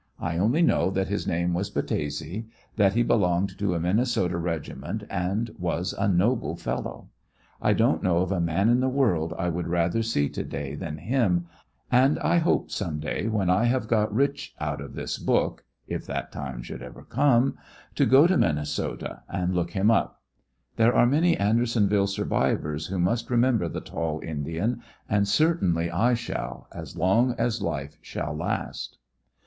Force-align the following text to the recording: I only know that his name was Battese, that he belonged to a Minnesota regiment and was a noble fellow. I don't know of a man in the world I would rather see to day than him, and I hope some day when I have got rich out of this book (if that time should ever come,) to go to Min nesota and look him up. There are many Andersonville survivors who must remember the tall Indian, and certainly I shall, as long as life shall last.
I 0.19 0.39
only 0.39 0.63
know 0.63 0.89
that 0.89 1.09
his 1.09 1.27
name 1.27 1.53
was 1.53 1.69
Battese, 1.69 2.47
that 2.75 2.93
he 2.95 3.03
belonged 3.03 3.55
to 3.59 3.75
a 3.75 3.79
Minnesota 3.79 4.35
regiment 4.39 5.03
and 5.11 5.51
was 5.59 5.93
a 5.93 6.07
noble 6.07 6.55
fellow. 6.55 7.11
I 7.61 7.73
don't 7.73 8.01
know 8.01 8.17
of 8.17 8.31
a 8.31 8.41
man 8.41 8.67
in 8.67 8.79
the 8.79 8.89
world 8.89 9.31
I 9.37 9.49
would 9.49 9.67
rather 9.67 10.01
see 10.01 10.27
to 10.29 10.43
day 10.43 10.73
than 10.73 10.97
him, 10.97 11.45
and 11.91 12.17
I 12.17 12.37
hope 12.39 12.71
some 12.71 12.99
day 12.99 13.27
when 13.27 13.51
I 13.51 13.65
have 13.65 13.87
got 13.87 14.11
rich 14.11 14.55
out 14.59 14.81
of 14.81 14.95
this 14.95 15.19
book 15.19 15.65
(if 15.85 16.07
that 16.07 16.31
time 16.31 16.63
should 16.63 16.81
ever 16.81 17.03
come,) 17.03 17.59
to 17.93 18.07
go 18.07 18.25
to 18.25 18.37
Min 18.37 18.55
nesota 18.55 19.19
and 19.29 19.53
look 19.53 19.73
him 19.73 19.91
up. 19.91 20.19
There 20.77 20.95
are 20.95 21.05
many 21.05 21.37
Andersonville 21.37 22.07
survivors 22.07 22.87
who 22.87 22.97
must 22.99 23.29
remember 23.29 23.69
the 23.69 23.81
tall 23.81 24.19
Indian, 24.23 24.81
and 25.07 25.27
certainly 25.27 25.91
I 25.91 26.15
shall, 26.15 26.67
as 26.73 26.95
long 26.97 27.35
as 27.37 27.61
life 27.61 27.97
shall 28.01 28.33
last. 28.35 28.97